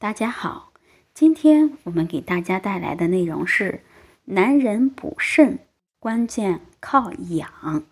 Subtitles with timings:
[0.00, 0.72] 大家好，
[1.12, 3.82] 今天我们给大家带来的内容是：
[4.26, 5.58] 男人补肾
[5.98, 7.82] 关键靠养。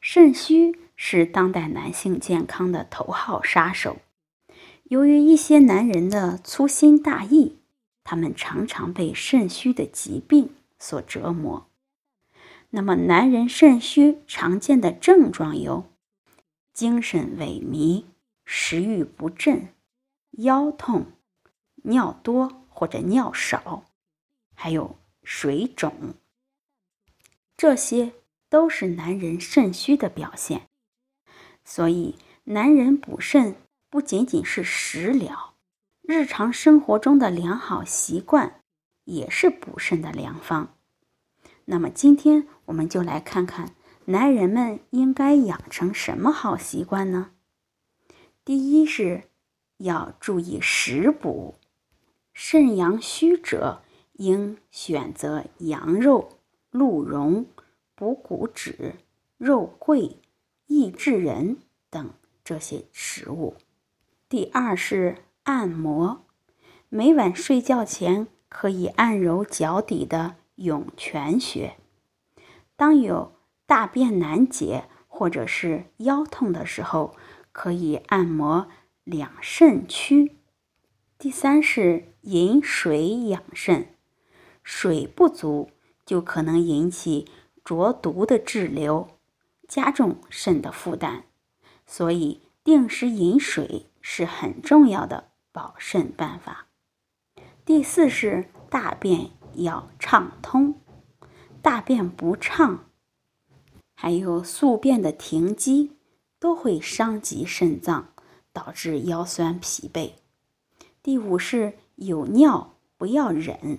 [0.00, 3.96] 肾虚是当代男性健康的头号杀手。
[4.84, 7.56] 由于一些男人的粗心大意，
[8.04, 11.66] 他们常常被肾虚的疾病所折磨。
[12.70, 15.86] 那么，男人肾虚常见的症状有：
[16.72, 18.04] 精神萎靡、
[18.44, 19.70] 食欲不振、
[20.32, 21.06] 腰痛、
[21.84, 23.84] 尿多或者尿少，
[24.54, 26.14] 还有水肿。
[27.56, 28.12] 这些
[28.48, 30.68] 都是男人肾虚的表现。
[31.64, 33.56] 所以，男人补肾
[33.90, 35.54] 不仅仅是食疗，
[36.02, 38.62] 日常生活中的良好习惯
[39.04, 40.74] 也是补肾的良方。
[41.66, 43.74] 那么今天我们就来看看
[44.06, 47.32] 男人们应该养成什么好习惯呢？
[48.44, 49.29] 第一是
[49.80, 51.56] 要注意食补，
[52.32, 56.38] 肾阳虚者应选择羊肉、
[56.70, 57.44] 鹿茸、
[57.94, 58.94] 补骨脂、
[59.36, 60.16] 肉桂、
[60.66, 61.58] 益智仁
[61.90, 62.10] 等
[62.42, 63.56] 这些食物。
[64.28, 66.24] 第二是按摩，
[66.88, 70.36] 每晚睡觉前可以按揉脚底的。
[70.56, 71.78] 涌泉穴，
[72.76, 73.32] 当有
[73.64, 77.16] 大便难解或者是腰痛的时候，
[77.50, 78.68] 可以按摩
[79.10, 80.36] 两肾区。
[81.18, 83.94] 第三是饮水养肾，
[84.62, 85.70] 水不足
[86.06, 87.26] 就可能引起
[87.64, 89.08] 浊毒的滞留，
[89.66, 91.24] 加重肾的负担，
[91.84, 96.68] 所以定时饮水是很重要的保肾办法。
[97.64, 99.32] 第四是大便。
[99.54, 100.76] 要畅通，
[101.60, 102.84] 大便不畅，
[103.96, 105.96] 还有宿便的停机，
[106.38, 108.09] 都会伤及肾脏，
[108.52, 110.12] 导致腰酸疲惫。
[111.02, 113.78] 第五是有尿不要忍，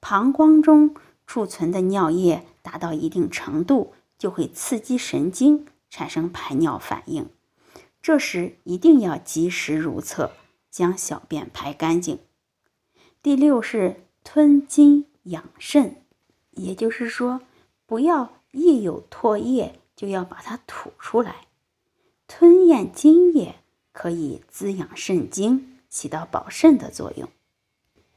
[0.00, 0.94] 膀胱中
[1.26, 7.28] 储存的尿液达到一定程度，就会刺激神经，产生排尿反应，
[8.00, 10.32] 这时一定要及时如厕，
[10.70, 12.18] 将小便排干净。
[13.22, 14.04] 第六是。
[14.24, 15.96] 吞津养肾，
[16.52, 17.40] 也就是说，
[17.86, 21.48] 不要一有唾液就要把它吐出来。
[22.28, 23.56] 吞咽津液
[23.92, 27.28] 可以滋养肾精，起到保肾的作用。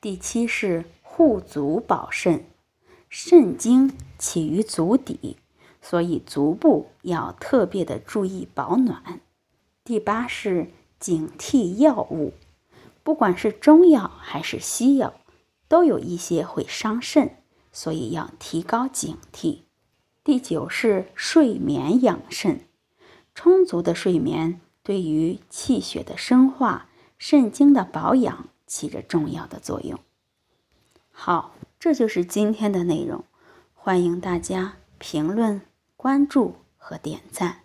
[0.00, 2.44] 第七是护足保肾，
[3.08, 5.36] 肾精起于足底，
[5.80, 9.20] 所以足部要特别的注意保暖。
[9.82, 10.68] 第八是
[11.00, 12.34] 警惕药物，
[13.02, 15.14] 不管是中药还是西药。
[15.68, 17.38] 都有一些会伤肾，
[17.72, 19.60] 所以要提高警惕。
[20.22, 22.66] 第九是睡眠养肾，
[23.34, 26.88] 充足的睡眠对于气血的生化、
[27.18, 29.98] 肾精的保养起着重要的作用。
[31.10, 33.24] 好，这就是今天的内容，
[33.74, 35.62] 欢迎大家评论、
[35.96, 37.61] 关注和点赞。